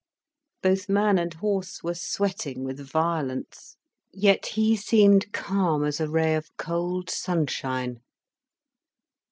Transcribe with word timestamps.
Both 0.63 0.89
man 0.89 1.19
and 1.19 1.31
horse 1.31 1.83
were 1.83 1.93
sweating 1.93 2.63
with 2.63 2.79
violence. 2.79 3.75
Yet 4.11 4.47
he 4.47 4.75
seemed 4.75 5.31
calm 5.31 5.85
as 5.85 5.99
a 5.99 6.09
ray 6.09 6.33
of 6.33 6.49
cold 6.57 7.07
sunshine. 7.11 7.99